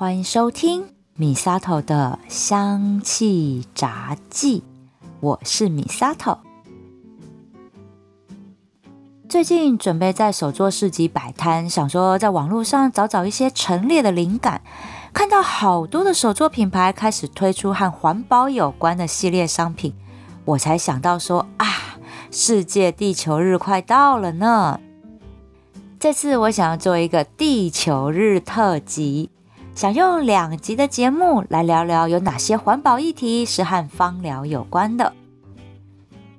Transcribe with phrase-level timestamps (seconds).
[0.00, 4.62] 欢迎收听米萨头的香气杂记，
[5.20, 6.38] 我是米萨头。
[9.28, 14.62] 最近准备在手作市集摆摊，想说在网络上找找一些陈列的灵感，
[15.12, 19.92] 看到好多的手作品牌开始推出和环保有关的系列商品，
[20.46, 21.66] 我才想到说啊，
[22.30, 24.80] 世界地球日快到了呢。
[25.98, 29.28] 这次我想要做一个地球日特辑。
[29.74, 35.14] 想用两集的节目来聊聊有哪些环保议题是和芳疗有关的。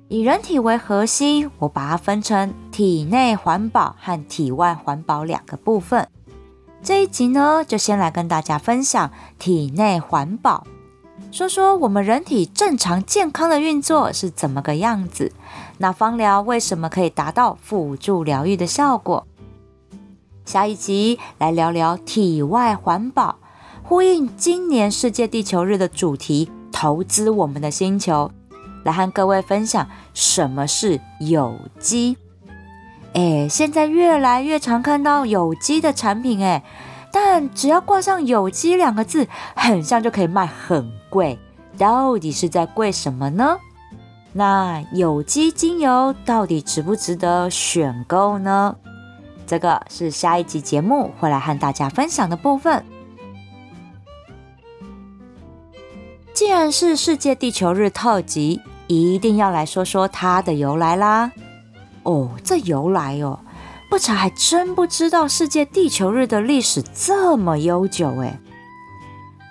[0.08, 6.06] 以人体为核心，我把它分成体内环保和体外环保两个部分。
[6.82, 10.64] 这一集呢，就先来跟大家分享体内环保，
[11.32, 15.32] 说说我们人体正常健康的运作是怎么个样子。
[15.78, 19.26] 那芳疗为什么可以达到辅助疗愈的效果？
[20.52, 23.36] 下一集来聊聊体外环保，
[23.82, 28.30] 呼应今年世界地球日的主题——投资我们的星球。
[28.84, 32.18] 来和各位分享什么是有机。
[33.14, 36.62] 哎，现在越来越常看到有机的产品，哎，
[37.10, 41.38] 但只要挂上“有机”两个字，很像就可以卖很贵。
[41.78, 43.56] 到底是在贵什么呢？
[44.34, 48.76] 那有机精油到底值不值得选购呢？
[49.46, 52.84] 这个是下一集节目会来和大家分享的部分。
[56.34, 61.30] 既然是世界地球日特辑，一定要来说说它的由来啦。
[62.02, 63.38] 哦，这由来哦，
[63.88, 68.38] 不查还真不知道世界地球日的历史这么悠久诶。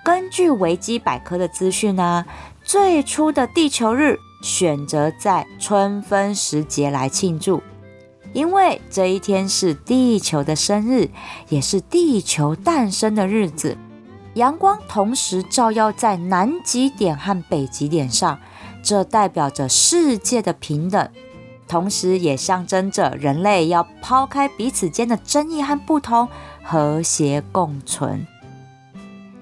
[0.04, 2.26] 根据维基百科的资讯呢，
[2.64, 7.62] 最初的地球日选择在春分时节来庆祝。
[8.32, 11.10] 因为这一天是地球的生日，
[11.48, 13.76] 也是地球诞生的日子。
[14.34, 18.38] 阳光同时照耀在南极点和北极点上，
[18.82, 21.10] 这代表着世界的平等，
[21.68, 26.26] 同时也象征着人类要抛开彼此间的争议和不同，
[26.62, 28.26] 和谐共存。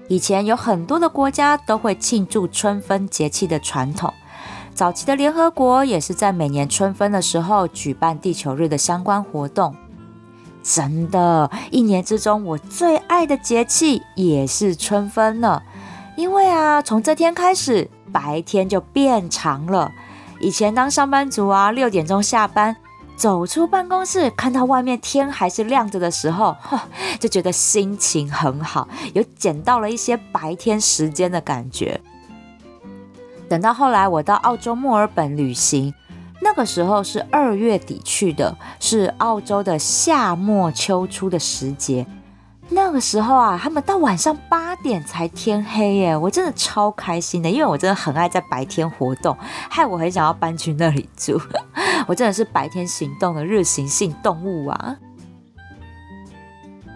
[0.09, 4.13] 以前有很多的国家都会庆祝春分节气的传统。
[4.81, 9.75] 早期的联合国也是在每年春分的时候举办地球日的相关活动。
[10.63, 15.61] 真的，一年之中我最爱的节气也是春分了，
[16.17, 19.91] 因为啊，从这天开始白天就变长了。
[20.39, 22.75] 以前当上班族啊，六点钟下班，
[23.15, 26.55] 走出办公室看到外面天还是亮着的时候，
[27.21, 32.01] 就觉得心情很好，有捡到了一些白天时间的感觉。
[33.51, 35.93] 等到后来，我到澳洲墨尔本旅行，
[36.41, 42.07] 那个时候是二月底去的，是澳洲的夏末秋初的时节。
[42.69, 49.35] 那个时候啊，他们到晚上八点才天黑耶，我真的超开心的，因为我真的很爱在白天活动，
[49.69, 51.37] 害我很想要搬去那里住。
[52.07, 54.95] 我真的是白天行动的日行性动物啊。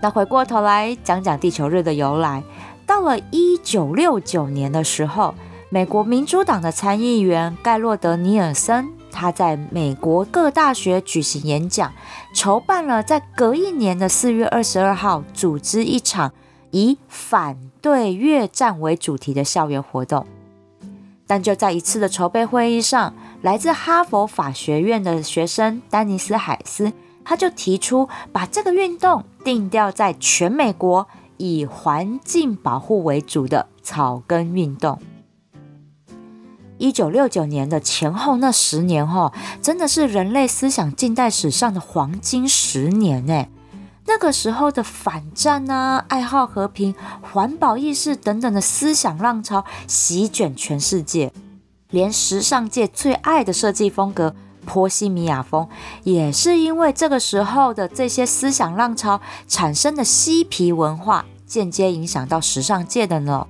[0.01, 2.41] 那回过头来讲讲地球日的由来，
[2.87, 5.35] 到了一九六九年的时候。
[5.69, 11.91] 美国民主党的参议员盖洛德·尼尔森，他在美国各大学举行演讲，
[12.33, 16.31] 筹办了在隔一年的四月二十二号组织一场
[16.69, 20.25] 以反对越战为主题的校园活动。
[21.25, 26.93] 但就在一次的筹备会议上，来自哈佛法学院的学生丹尼斯·海斯，
[27.23, 34.99] 他就提出把这个运动定调在全美国以环境保护为主的草根运动。
[36.77, 39.31] 一九六九年的前后那十年，哈，
[39.61, 43.45] 真的是人类思想近代史上的黄金十年呢。
[44.07, 51.31] 那个时候的反战啊、爱好和平、环保意识等等的思想浪潮席卷全世界，
[51.89, 54.35] 连时尚界最爱的设计风格
[54.65, 55.67] 波西米亚风，
[56.03, 63.47] 也是因为这个时候的这些思想浪潮产生的嬉皮文化，间接影响到时尚界的呢。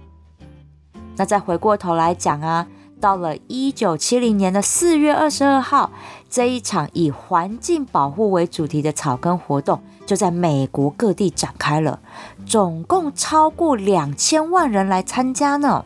[1.17, 2.67] 那再回过头来讲啊。
[2.99, 5.91] 到了一九七零年的四月二十二号，
[6.29, 11.99] 这一场以环境保护为主题的草根活动就在美国各地展开了，
[12.45, 15.85] 总共超过两千万人来参加呢。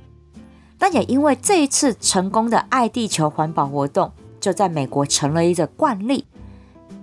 [0.77, 6.25] 但也因为这一次成功的爱地球环保活动，就在美国成了一个惯例。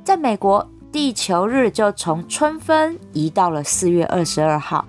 [0.03, 4.87] 在美国，地球日就从春分移到了四月二十二号，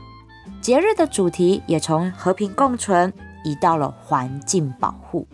[0.61, 3.11] 节日的主题也从和平共存。
[3.47, 5.25] 移到了环境保护。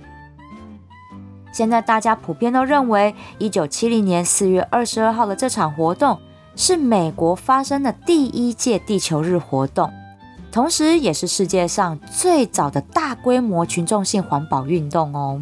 [1.52, 6.20] 现在大家普遍都认为，一九七零年四月二十二号的这场活动
[6.56, 9.92] 是美国发生的第一届地球日活动。
[10.52, 15.42] 同时也是世界上最早的大规模群众性环保运动哦。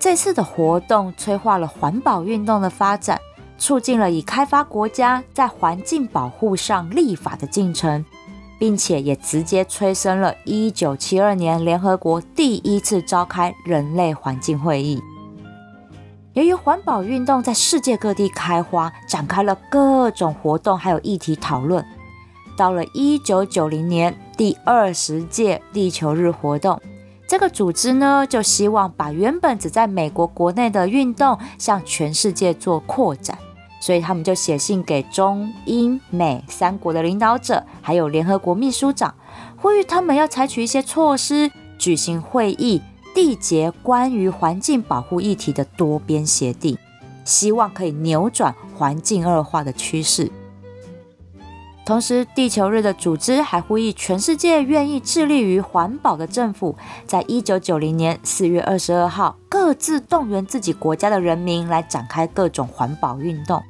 [0.00, 3.20] 这次的活动催化了环保运动的发展，
[3.56, 8.04] 促进了已开发国家在环境保护上立法的进程，
[8.58, 15.02] 并且也直接催生了1972年联合国第一次召开人类环境会议。
[16.34, 21.84] 由于环保运动在世界各地开花，展开了各种活动还有议题讨论。
[22.56, 26.80] 到了1990年第二十届地球日活动。
[27.28, 33.36] 这个组织呢，就希望把原本只在美国国内的运动向全世界做扩展，
[33.78, 39.14] 所以他们就写信给中英美三国的领导者，还有联合国秘书长，
[39.56, 42.80] 呼吁他们要采取一些措施，举行会议，
[43.14, 46.76] 缔结关于环境保护议题的多边协定，
[47.24, 50.30] 希望可以扭转环境恶化的趋势。
[51.86, 56.74] 同时，地球日的组织还呼吁全世界愿意致力于环保的政府，
[57.06, 63.62] 在一九九零年四月二十二号，各自动员自己国家的人民来展开各种环保运动。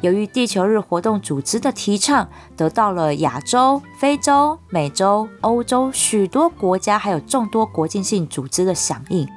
[0.00, 9.28] 由于地球日活动组织的提倡，得到了亚洲、非洲、美洲、欧洲许多国家还有众多国际性组织的响应，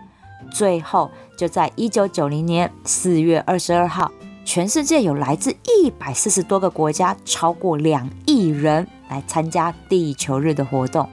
[0.52, 4.12] 最后就在一九九零年四月二十二号。
[4.48, 11.08] 全世界有来自一百四十多个国家，超过两亿人来参加地球日的活动。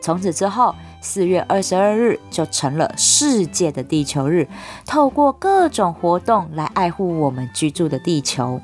[0.00, 4.46] 从此之后，四月二十二日就成了世界的地球日，
[4.86, 8.60] 透过各种活动来爱护我们居住的地球。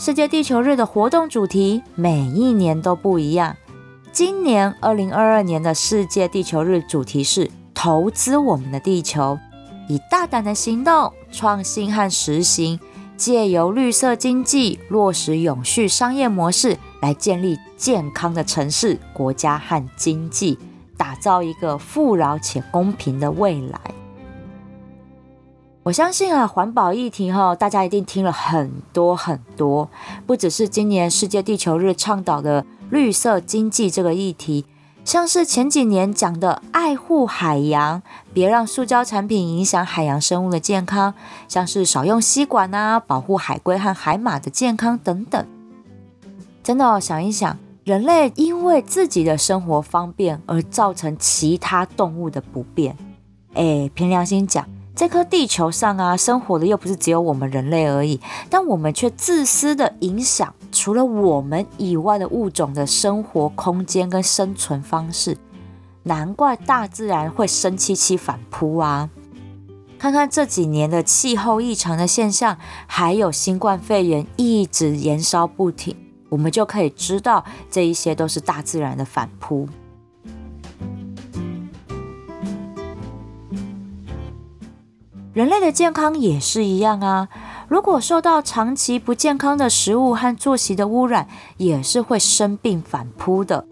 [0.00, 3.56] 世界地球日的活动主题每一年都不一样。
[4.10, 9.38] 今年二零二二年的世界地球日主题是“投资我们的地球”。
[9.88, 12.80] 以大胆的行动、创新和实行，
[13.16, 20.58] 借由绿色经济落实永续商业模式，来建立健康的城市、国家和经济，
[20.96, 23.80] 打造一个富饶且公平的未来。
[25.84, 29.88] 我相信啊，环保议题哈，大家一定听了很多很多，
[30.26, 34.64] 不只是今年世界地球日倡导的绿色经济这个议题。
[35.06, 38.02] 像是前几年讲的爱护海洋，
[38.34, 41.14] 别让塑胶产品影响海洋生物的健康，
[41.46, 45.46] 像是少用吸管啊，保护海龟和海马的健康等等。
[46.64, 52.96] 真的想一想，人类因为自己的生活方便而造成其他动物的不便，
[53.54, 54.68] 哎，凭良心讲。
[54.96, 58.20] 这颗地球上啊，生活的又不是只有我们人类而已，
[58.50, 65.38] 但我们却自私的影响除了我们以外的物种的生活空间跟生存方式，
[66.02, 69.08] 难怪大自然会生气气反扑啊！
[69.98, 75.96] 看看这几年的气候异常的现象，还有新冠肺炎一直延烧不停，
[76.28, 79.66] 我们就可以知道这一些都是大自然的反扑。
[85.32, 87.28] 人类的健康也是一样啊，
[87.68, 91.26] 如果受到长期不健康的食物和作息的污染，
[91.56, 93.66] 也是会生病反扑的。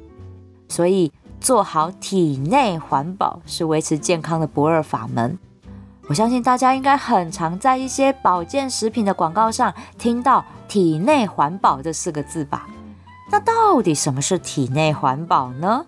[0.69, 5.39] 所以做好体内环保是维持健康的不二法门。
[6.09, 12.67] 我相信大家应该很常在一些保健食品的广告上听到“体内环保”这四个字吧？
[13.31, 15.87] 那到底什么是体内环保呢？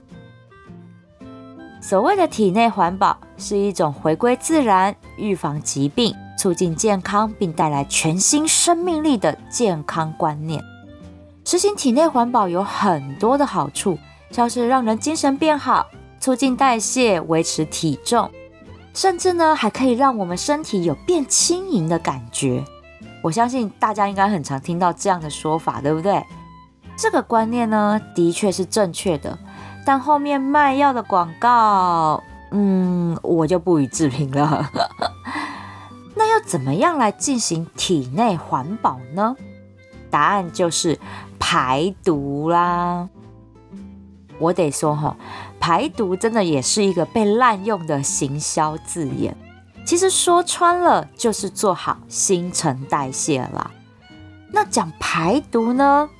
[1.82, 10.62] 所谓的体内环保是一种回归自然、预防疾病、促进健康并带来全新生命力的健康观念。
[11.44, 13.98] 实行体内环保有很多的好处，
[14.30, 15.86] 像是让人精神变好、
[16.18, 18.30] 促进代谢、维持体重，
[18.92, 22.64] 甚至呢还可以让我们身体有变轻盈的感觉。
[23.22, 26.22] 我相信大家应该很常听到这样的说法，对不对？
[26.96, 29.38] 这个观念呢，的确是正确的。
[29.84, 34.68] 但后面卖药的广告，嗯，我就不予置评了。
[36.36, 39.34] 要怎么样来进行体内环保呢？
[40.10, 40.98] 答案就是
[41.38, 43.08] 排毒啦。
[44.38, 45.16] 我得说哈，
[45.58, 49.34] 排毒真的也是一个被滥用的行销字眼。
[49.86, 53.70] 其实说穿了，就是做好新陈代谢啦。
[54.52, 56.10] 那讲排毒呢，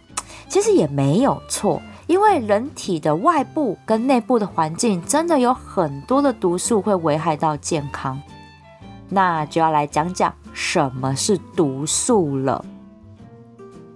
[0.49, 1.83] 其实也没有错。
[2.07, 8.23] 因为人体的外部跟内部的环境真的有很多的毒素会危害到健康，
[9.09, 12.65] 那就要来讲讲什么是毒素了。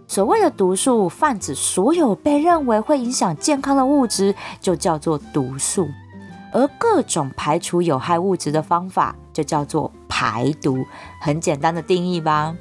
[0.07, 5.89] 所谓的毒素，泛指所有被认为会影响健康的物质，就叫做毒素。
[6.53, 10.85] 而各种排除有害物质的方法，就叫做排毒。
[11.21, 12.57] 很简单的定义吧。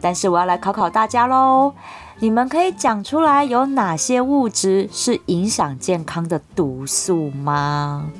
[0.00, 1.72] 但是我要来考考大家喽。
[2.18, 8.10] 你们可以讲出来有哪些物质是影响健康的毒素吗？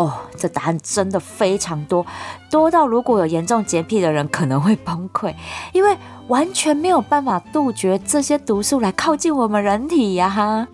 [0.00, 2.06] 哦，这答案真的非常多，
[2.50, 5.34] 多到如果有严重洁癖的人可能会崩溃，
[5.74, 5.94] 因为
[6.28, 10.30] 完全没有办法杜绝这些毒素来靠近我们人体呀。
[10.30, 10.66] 哈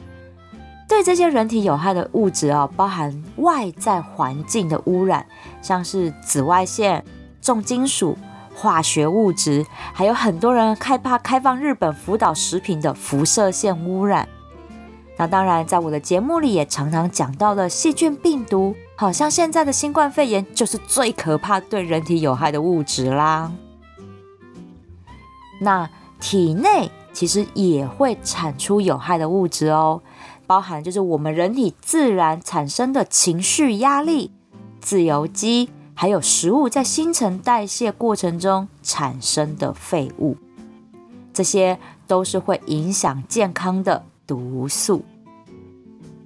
[0.89, 5.27] 对这些人体有害的物质哦，包含外在环境的污染，
[5.61, 7.05] 像是紫外线、
[7.43, 8.17] 重金属、
[8.55, 14.29] 化学物质，还有很多人害怕开放日本福岛食品的辐射线污染。
[15.19, 23.53] 那当然，在我的节目里也常常讲到了细菌、病毒，好像现在的新冠肺炎就是最可怕、对人体有害的物质啦。
[25.61, 25.89] 那
[26.19, 30.01] 体内其实也会产出有害的物质哦。
[30.47, 34.31] 包含就是我们人体自然产生的情绪压力、
[34.81, 40.37] 自由基，还有食物在新陈代谢过程中产生的废物，
[41.35, 45.05] 这些都是会影响健康的毒素。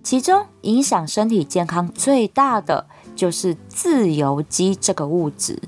[0.03, 5.61] 其中影响身体健康最大的就是自由基这个物质。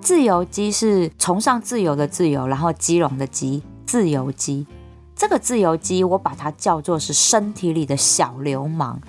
[0.00, 4.66] 自由基是崇尚自由的自由，然后基隆的基，自由基。
[5.16, 9.00] 这个自由基，我把它叫做是身体里的小流氓，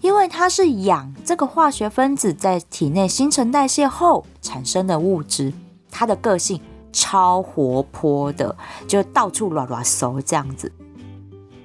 [0.00, 5.52] 因为它是氧这个化学分子在体内新陈代谢后产生的物质，
[5.90, 6.60] 它的个性
[6.92, 8.54] 超活泼的，
[8.86, 10.70] 就到处乱乱搜这样子。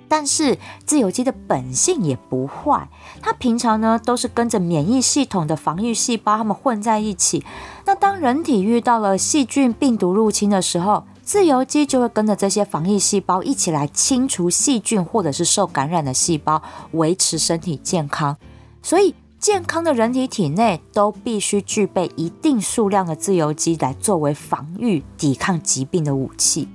[0.09, 2.89] 但是自由基的本性也不坏，
[3.21, 7.45] 它平常呢都是跟着免疫系统的防御细胞，它们混在一起。
[7.85, 16.61] 那当人体遇到了细菌、病毒入侵的时候，自由基就会跟着这些防疫细胞一起来清除细菌或者是受感染的细胞，
[16.93, 18.35] 维持身体健康。
[18.81, 26.67] 所以，健康的人体体内都必须具备一定数量的自由基来作为防御、抵抗疾病的武器。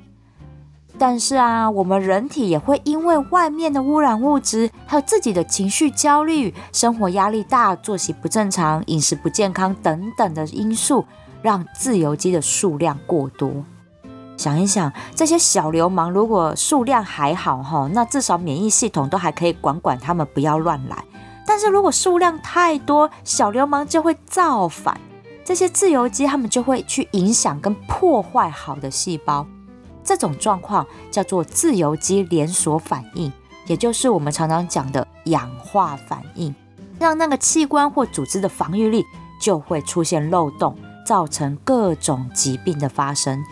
[0.97, 11.05] 但是啊，我们人体也会因为外面的污染物质，还有自己的情绪焦虑、生活压力大、作息不正常、饮食不健康等等的因素，
[11.43, 13.51] 让自由基的数量过多。
[14.37, 21.05] 想一想，这些小流氓如果数量还好哈，那至少免疫系统都还可以管管他们，不要乱来。
[21.47, 25.01] 但是如果数量太多，小流氓就会造反，
[25.45, 29.47] 这些自由基他们就会去影响跟破坏好的细胞。
[30.05, 33.33] 这种状况叫做自由基连锁反应，
[33.67, 36.55] 也就是我们常常讲的氧化反应，
[36.99, 39.05] 让那个器官或组织的防御力
[39.41, 43.43] 就会出现漏洞，造成各种疾病的发生。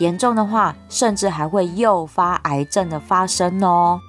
[0.00, 4.00] 严重的话，甚至还会诱发癌症的发生哦。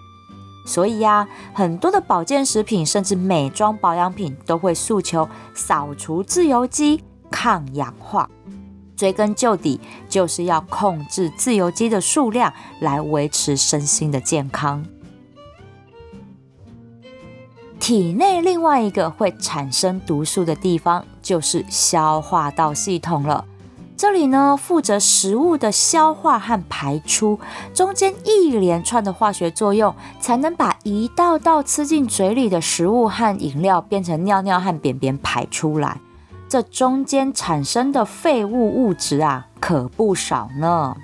[0.66, 8.28] 所以呀，很多的保健食品，甚至美妆保养品，都会诉求扫除自由基、抗氧化。
[8.96, 14.86] 追根究底，就是要控制自由基的数量，来维持身心的健康。
[17.80, 23.46] 体内另外一个会产生毒素的地方，就是消化道系统了。
[23.98, 27.40] 这里呢，负责食物的消化和排出，
[27.74, 36.02] 中间一连串的化学作用，才能把一道道吃进嘴里的食物和饮料变成尿尿和便便排出来。
[36.56, 40.96] 这中间产生的废物物质啊，可不少呢。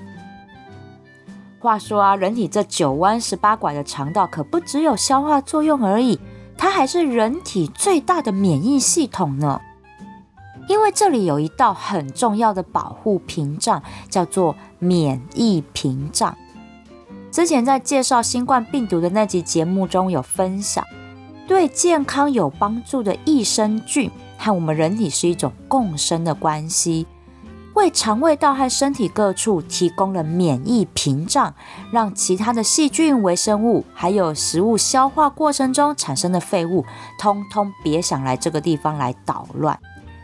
[1.60, 6.22] 话说啊，人体这九弯十八拐的肠道，可不只有消化作用而已，
[6.58, 9.60] 它还是人体最大的免疫系统呢。
[10.70, 16.34] 因为这里有一道很重要的保护屏障，叫做免疫屏障。
[17.30, 20.82] 之前在介绍新冠病毒的那集节目中有分享，
[21.46, 24.10] 对健康有帮助的益生菌
[24.44, 27.06] 和我们人体是一种共生的关系，
[27.76, 31.54] 为肠胃道和身体各处提供了免疫屏障，
[31.92, 36.84] 让其他的细菌、微生物还有食物消化过程中产生的废物，
[37.20, 39.80] 通通别想来这个地方来捣乱。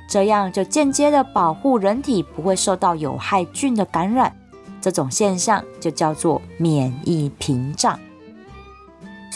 [0.09, 4.35] 这样就间接的保护人体不会受到有害菌的感染，
[4.81, 7.99] 这种现象就叫做免疫屏障。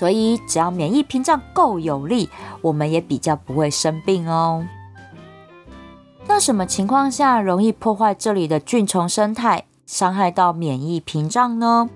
[0.01, 2.27] 所以只要免疫屏障够有力，
[2.63, 4.65] 我们也比较不会生病哦。
[6.25, 11.87] 那什么情况下容易破坏这里的菌虫生态，伤害到免疫屏障呢？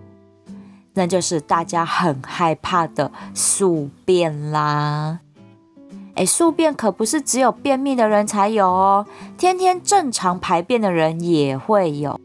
[0.94, 5.22] 那就是大家很害怕的宿便啦。
[6.14, 12.20] 哎，宿便可不是只有便秘的人才有哦，天天正常排便的人也会有。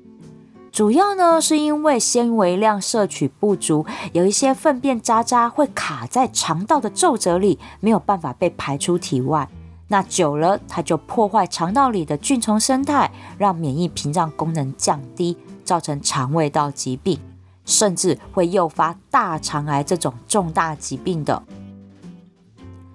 [0.73, 9.49] 主要呢是因为纤维量摄取不足，有一些粪便渣渣会卡在肠道的皱褶里，没有办法被排出体外。
[9.89, 17.19] 那久了，它就破坏肠道里的菌虫生态，让免疫屏障功能降低，造成肠胃道疾病。
[17.67, 21.41] 甚至会诱发大肠癌这种重大疾病的。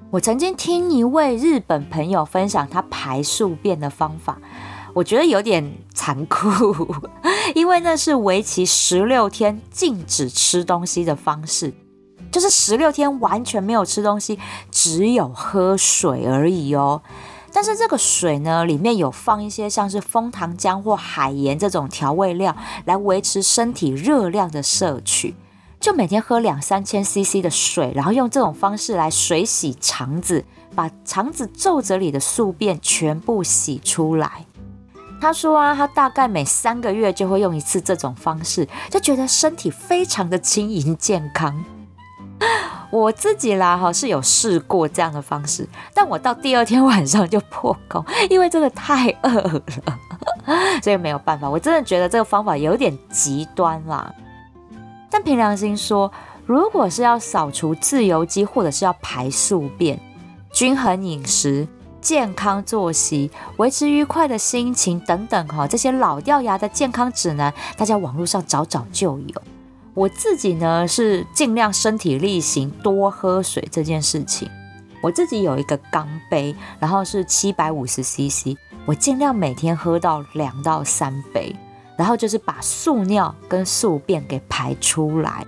[0.09, 4.37] 我曾经听一位日本朋友分享他排宿便的方法，
[4.93, 6.93] 我觉得有点残酷，
[7.53, 11.73] 因为那是为期十六天禁止吃东西的方式，
[12.31, 14.39] 就是十六天完全没有吃东西，
[14.71, 17.01] 只有喝水而已哦。
[17.53, 25.35] 但是这个水呢，里面有放一些像是枫糖浆或海盐这种调味料，来维持身体热量的摄取。
[25.79, 34.45] 就每天喝两三千 CC 的水，然后用这种方式来水洗肠子，把肠子皱褶里的宿便全部洗出来。
[35.21, 41.63] 他说啊，他大概每三个月就会用一次这种方式，就觉得身体非常的轻盈健康。
[42.91, 49.61] 我自己啦哈是有试过这样的方式，但我到第二天晚上就破功，因为真的太饿了，
[50.83, 51.49] 所以没有办法。
[51.49, 54.13] 我真的觉得这个方法有点极端啦。
[55.09, 56.11] 但凭良心说，
[56.45, 59.99] 如果是要扫除自由基或者是要排宿便，
[60.51, 61.67] 均衡饮食、
[62.05, 69.41] 健康作息、维持愉快的心情等等哈，这些老掉牙的健康指南，大家网络上找找就有。
[69.95, 74.47] 我自己呢是尽量身体力行，多喝水这件事情。
[75.01, 81.55] 我自己有一个钢杯，然后是七百五十 CC，我尽量每天喝到两到三杯，
[81.97, 85.43] 然后就是把宿尿跟宿便给排出来。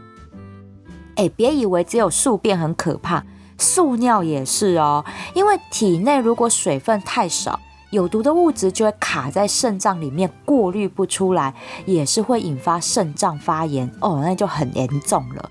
[1.18, 3.24] 哎，别以为只有宿便很可怕，
[3.58, 7.60] 宿尿也是哦，因为体内如果水分太少。
[7.90, 11.54] 有毒的物质就会卡在肾脏里面，过滤不出来，
[11.86, 15.50] 也是会引发肾脏发炎哦，那就很严重了。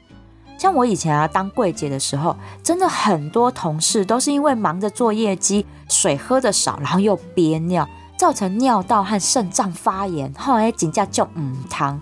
[0.58, 11.98] 像我以前啊当柜姐的时候，真的很多同事都是因为忙着做业绩，水喝的少，然后又憋尿，造成尿道和肾脏发炎，后来紧接就嗯汤。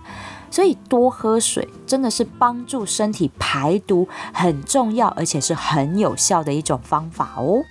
[0.55, 7.61] 所以多喝水真的是帮助身体排毒很重要，而且是很有效的一种方法哦。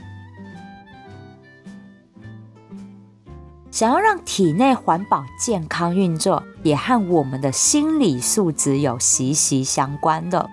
[3.71, 10.51] 想要让体内环保健康运作，也和我们的心理素质有息息相关的。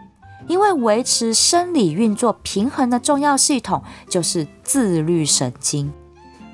[0.48, 5.91] 因为维持生理运作平衡的重要系统就是自律神经，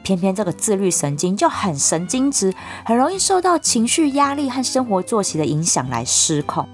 [0.08, 2.54] 偏偏这个自律神经就很神经质，
[2.86, 6.66] 很容易受到情绪压力和生活作息的影响来失控。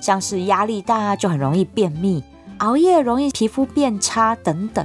[0.00, 2.20] 像是压力大就很容易便秘，
[2.58, 4.84] 熬夜容易皮肤变差等等，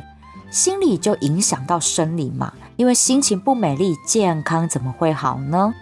[0.51, 2.53] 心理就影响到生理嘛。
[2.75, 5.73] 因为心情不美丽，健康怎么会好呢？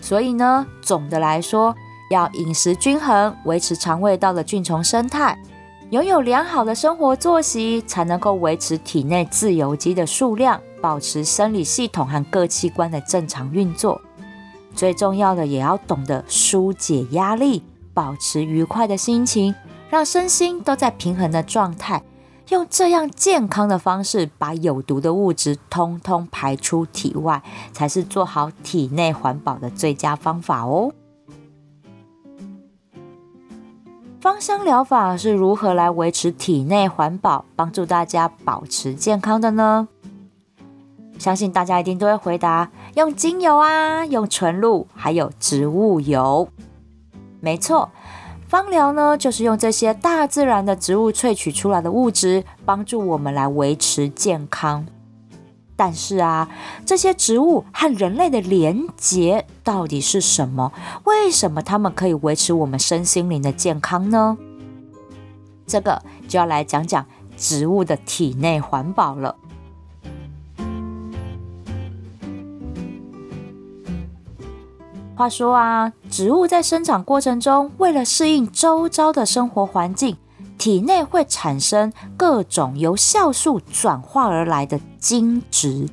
[0.00, 1.74] 所以呢，总的来说，
[2.10, 5.38] 要饮食均衡，维持肠胃道的菌虫生态，
[5.90, 14.00] 拥有良好的生活作息，才能够维持体内自由基的数量，保持生理系统和各器官的正常运作。
[14.74, 17.62] 最重要的，也要懂得疏解压力，
[17.92, 19.54] 保持愉快的心情，
[19.90, 22.02] 让身心都在平衡的状态。
[22.50, 30.92] 用这样健康的方式，把有毒的物质通通排出体外，才是做好体内环保的最佳方法哦。
[34.20, 39.88] 芳香疗法是如何来维持体内环保，帮助大家保持健康的呢？
[41.18, 46.48] 相信大家一定都会回答：用精油啊，用纯露，还有植物油。
[47.40, 47.90] 没错。
[48.48, 54.86] 芳疗呢，就是用这些大自然的植物萃取出来的物质，帮助我们来维持健康。
[55.76, 56.48] 但是啊，
[56.86, 60.72] 这些植物和人类的连结到底是什么？
[61.04, 64.38] 为什么它们可以维持我们身心灵的健康呢？
[65.66, 67.04] 这个就要来讲讲
[67.36, 69.36] 植物的体内环保了。
[75.18, 80.16] 话说啊，植物在生长过程中，为了适应周遭的生活环境，
[80.56, 85.88] 体内会产生各种由酵素转化而来的精质。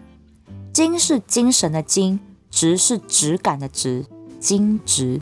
[0.71, 2.19] 精是精神的精，
[2.51, 4.05] 质是质感的质，
[4.39, 5.19] 精质。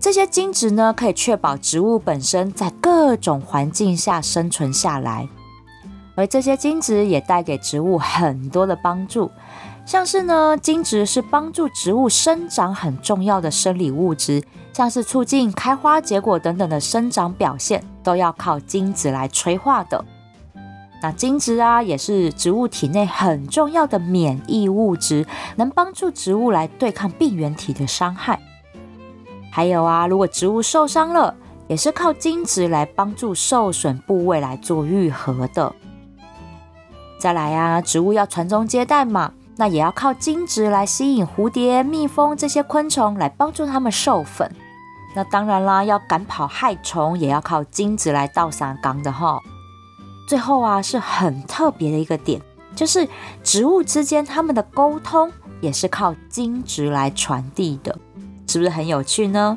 [0.00, 5.28] 这些精质呢，可以确保植物本身在各种环境下生存下来，
[6.16, 9.30] 而这些精质也带给植物很多的帮助。
[9.86, 14.42] 像是呢，精质是帮助植物生长很重要的生理物质，
[14.72, 20.02] 像是促进开花结果等等的生长表现，都要靠精子来催化的。
[21.02, 28.40] 那精质啊，也是植物体内很重要的免疫物质，能帮助植物来对抗病原体的伤害。
[29.52, 31.36] 还有啊，如果植物受伤了，
[31.68, 35.74] 也是靠精质来帮助受损部位来做愈合的。
[37.18, 39.34] 再来啊，植物要传宗接代嘛。
[39.56, 44.50] 那也要靠精子来吸引蝴蝶、蜜蜂这些昆虫来帮助它们授粉。
[45.14, 49.40] 那当然啦，要赶跑害虫，也要靠精子来倒撒缸的哈。
[50.26, 52.40] 最后啊，是很特别的一个点，
[52.74, 53.08] 就是
[53.42, 57.96] 植物之间它们的沟通也是靠精子来传递的，
[58.48, 59.56] 是不是很有趣呢？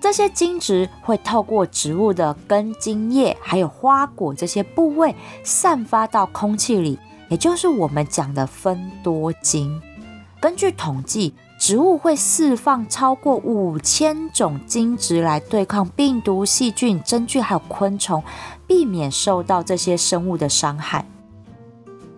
[0.00, 6.96] 这些精子会透过植物的根茎叶还有花果这些部位散发到空气里，
[7.28, 9.80] 也就是我们讲的分多精。
[10.40, 11.34] 根据统计。
[11.60, 18.22] 植物会释放超过五千种精子来对抗病毒、细菌、真菌，还有昆虫，
[18.64, 21.04] 避免受到这些生物的伤害。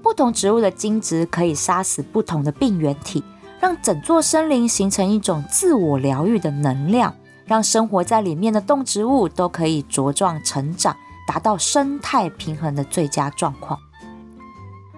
[0.03, 3.25] 不同植物的精子可以杀死不同的病原体，
[3.59, 7.15] 让整座森林形成一种自我疗愈的能量，
[7.47, 10.95] 让生活在里面的动植物都可以茁壮成长，
[11.27, 13.79] 达到生态平衡的最佳状况。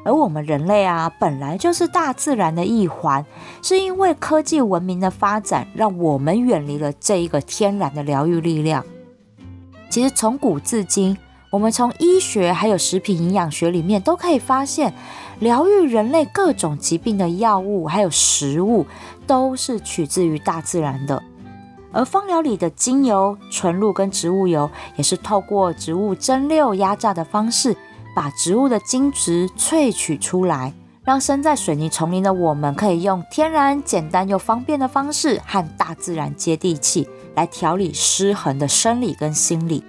[0.05, 3.25] 而我们人类啊，本来就是大自然的一环，
[3.63, 8.85] 是因为科技文明的发展，让我们远离了这一个天然的疗愈力量。
[9.89, 11.17] 其实从古至今，
[11.51, 14.93] 我们从医学还有食品营养学里面都可以发现，
[15.39, 18.87] 疗愈人类各种疾病的药物还有食物，
[19.27, 21.23] 都是取自于大自然的。
[21.93, 27.77] 而芳疗里的精油、纯露跟植物油，也是透过植物蒸馏压榨的方式。
[28.15, 30.73] 把植物的精质萃取出来，
[31.05, 39.83] 让身在水泥丛林的我们可以用天然、简单又方便的方式和大自然接地气，来调理失衡的生理跟心理。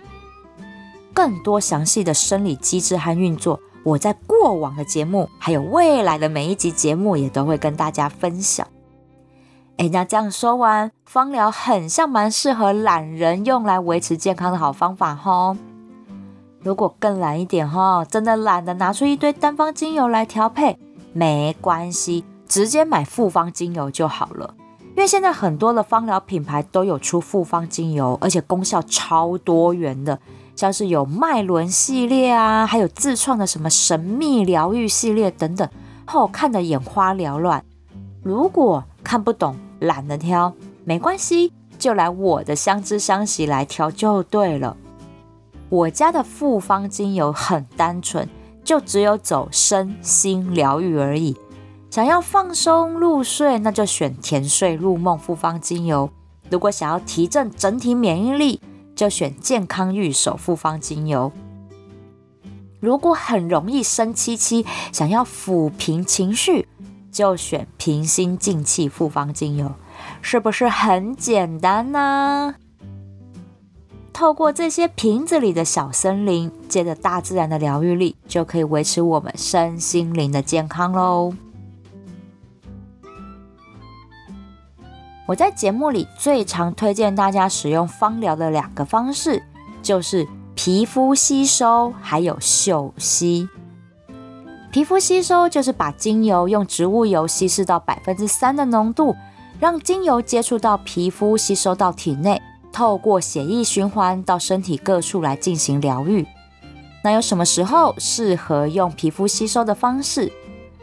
[1.13, 8.65] 更多详细的生理机制和运作，我在过往的节目，还有未来的每一集节目，也都会跟大家分享。
[9.77, 15.55] 哎，那这样说完，芳疗很像蛮适合懒人用来维持健康的好方法吼。
[16.63, 20.77] 如果更懒一点哈，真的懒得拿出一堆单方精油来调配，
[21.11, 24.53] 没关系，直接买复方精油就好了。
[24.95, 30.17] 因为现在很多的芳疗品牌都有出复方精油，而且功效超多元的，
[30.55, 35.67] 像是有脉轮系列啊，还有自创的什么神秘疗愈系列等等，
[36.05, 37.65] 后看得眼花缭乱。
[38.21, 40.53] 如果看不懂，懒得挑，
[40.85, 44.77] 没关系，就来我的香知香息来挑就对了。
[45.73, 48.29] 我家的复方精油很单纯，
[48.63, 51.35] 就只有走身心疗愈而已。
[51.89, 56.07] 想要放松入睡，那就选甜睡入梦复方精油；
[56.51, 58.61] 如果想要提振整体免疫力，
[58.95, 61.31] 就选健康玉手复方精油；
[62.79, 66.67] 如果很容易生气气，想要抚平情绪，
[67.11, 69.71] 就选平心静气复方精油。
[70.21, 72.53] 是不是很简单呢？
[74.13, 81.33] 透过这些瓶子里的小森林，借着大自然的疗愈力，就可以维持我们身心灵的健康喽。
[85.25, 89.41] 我在节目里最常推荐大家使用芳疗的两个方式，
[89.81, 93.49] 就是皮肤吸收还有嗅吸。
[94.71, 99.15] 皮肤吸收就是把精油用植物油稀释到百分之三的浓度，
[99.59, 102.41] 让精油接触到皮肤，吸收到体内。
[102.73, 106.27] 透过血液循环到身体各处来进行疗愈。
[107.03, 110.31] 那有什么时候适合用皮肤吸收的方式？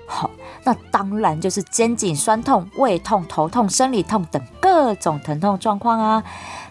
[0.07, 0.31] 好，
[0.65, 6.25] 那当然就是肩颈酸痛、胃痛、头痛、生理痛等各种疼痛状况啊。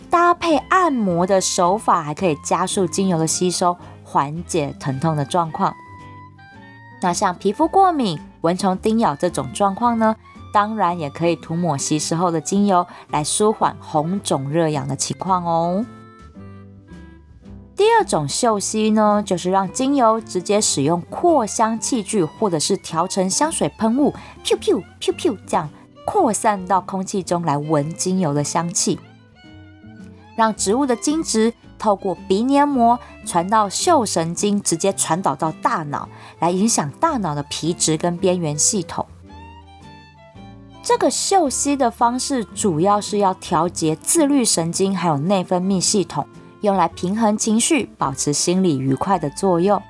[0.10, 5.74] 搭配按摩的手法，还可以加速精油的吸收，缓解疼痛的状况。
[7.02, 10.16] 那像皮肤过敏、蚊虫叮咬这种状况呢？
[10.52, 15.86] 当然也可以涂抹稀释后的精油来舒缓红肿热痒的情况哦。
[17.76, 25.70] 第二种嗅吸呢，就是让精油直接使用扩香器具或者是调成香水喷雾，噗噗噗噗这样
[26.06, 29.00] 扩散到空气中来闻精油的香气，
[30.36, 36.10] 让植物的精质透过鼻黏膜传到嗅神经，直接传导到大脑，
[36.40, 39.06] 来影响大脑的皮质跟边缘系统。
[40.82, 46.26] 这个嗅吸的方式主要是要调节自律神经还有内分泌系统，
[46.62, 49.82] 用来平衡情绪、保持心理愉快的作用。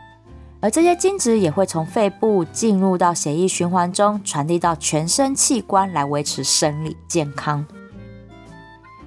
[0.61, 7.65] 而这些精子也会从肺部进入到血液循环中，传递到全身器官，来维持生理健康。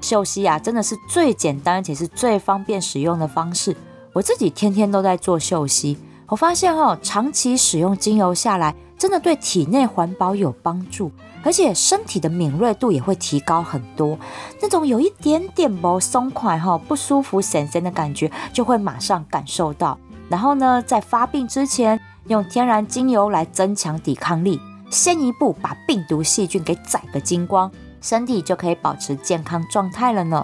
[0.01, 3.77] 嗅吸啊，真的是最简单且是最方便使用的方式。
[4.15, 5.99] 我自己天天都在做嗅吸，
[6.33, 11.13] 我发现哈，长期使用精油下来，真的对体内环保有帮助。
[11.45, 14.19] 而且身体的敏锐度也会提高很多，
[14.63, 19.99] 那种有一点点不松快哈、不舒服、神神的感觉就会马上感受到。
[20.31, 30.43] 然后呢，在发病之前，用天然精油来增强抵抗力，先一步把病毒细菌给宰个精光，身体就可以保持健康状态了呢。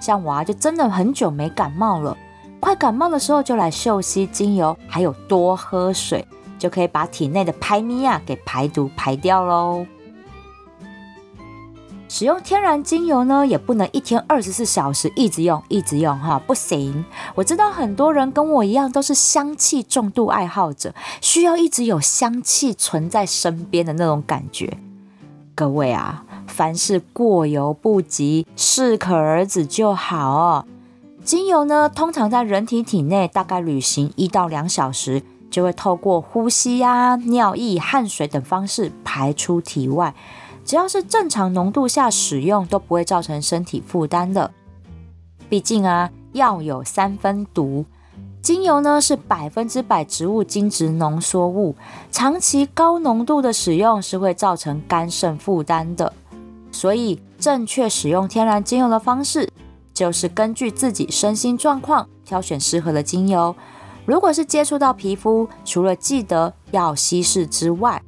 [0.00, 2.16] 像我啊，就真的很久没感冒了，
[2.60, 6.24] 快感冒的时候就来嗅吸精油，还有多喝水，
[6.58, 9.86] 就可以把体内的排咪啊给排毒排掉喽。
[12.06, 17.04] 使用天然精油呢，也不能一天二十四小时一直用，一直用哈，不行。
[17.36, 24.76] 我知道很多人跟我一样都是香气重度爱好者，需要一直有香气存在身边的那种感觉。
[25.54, 30.64] 各位啊，凡事过犹不及，适可而止就好哦。
[31.24, 40.14] 精油呢，通常在人体体内大概旅行一到两小时，就会透过呼吸呀、尿液、汗水等方式排出体外。
[40.64, 44.50] 只要是正常浓度下使用，都不会造成身体负担的。
[45.48, 47.84] 毕竟啊，药有三分毒，
[48.40, 51.74] 精油呢是百分之百植物精质浓缩物，
[52.10, 56.12] 长期高浓度的使用是会造成肝肾负担的。
[56.72, 59.48] 所以，正确使用天然精油的方式，
[60.00, 63.54] 就是根据自己身心状况挑选适合的精油。
[64.06, 68.02] 如果是接触到皮肤，除了记得要稀释之外，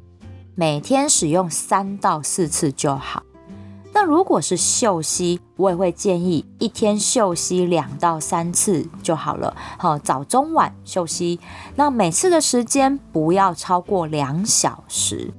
[0.55, 3.23] 每天使用三到四次就好。
[3.93, 9.55] 那如果是嗅吸，我也会建议一天嗅吸两到三次就好了。
[9.77, 11.39] 好，早中晚嗅吸，
[11.77, 15.31] 那每次的时间不要超过两小时。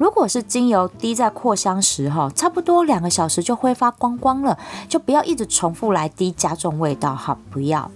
[0.00, 4.58] 如果是精油滴在扩香时，哈，差不多两个小时就挥发光光了，
[4.88, 7.14] 就不要一直重复来滴，加重味道。
[7.14, 7.90] 哈，不要。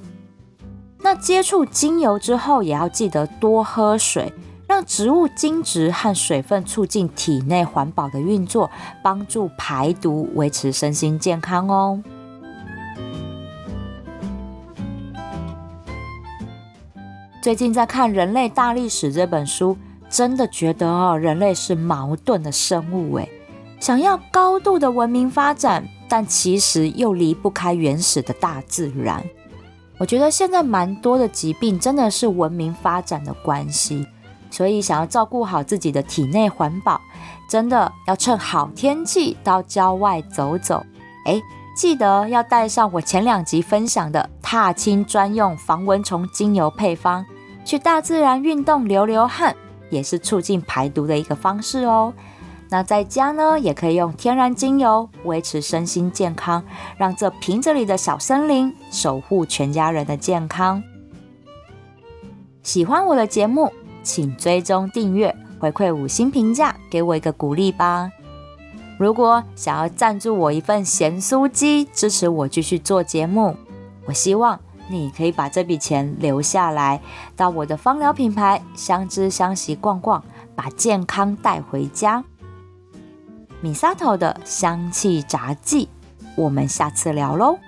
[0.98, 4.30] 那接触精油之后，也要记得多喝水。
[4.66, 8.70] 让植物精质和水分促进体内环保的运作，
[9.02, 12.02] 帮助排毒，维持身心健康哦。
[17.40, 19.76] 最近在看《人类大历史》这本书，
[20.08, 23.28] 真的觉得哦，人类是矛盾的生物诶，
[23.80, 29.22] 想要高度的文明发展，但其实又离不开原始的大自然。
[29.98, 34.06] 我觉得现在蛮多的疾病，真的是文明发展的关系。
[34.50, 37.00] 所以，想要照顾好自己的体内环保，
[37.48, 40.84] 真的要趁好天气到郊外走走。
[41.26, 41.42] 哎，
[41.76, 47.24] 记得要带上我前两集分享的踏青专用防蚊虫精油配方，
[47.64, 49.56] 去大自然运动流流汗，
[49.90, 52.12] 也是促进排毒的一个方式哦。
[52.70, 56.64] 那在家呢，也可以用天然精油维持身心健康，
[56.96, 60.82] 让这瓶子里的小森林守护全家人的健康。
[62.62, 63.72] 喜欢我的节目。
[64.06, 68.10] 请追踪订阅，回馈五星评价，给我一个鼓励吧。
[68.98, 73.56] 如果想要赞助我一份咸酥鸡，支持我继续做节目，
[74.04, 77.00] 我希望你可以把这笔钱留下来，
[77.34, 80.22] 到我的芳疗品牌相知相惜逛逛，
[80.54, 82.22] 把健康带回家。
[83.60, 85.88] 米沙头的香气杂技，
[86.36, 87.58] 我们下次聊喽。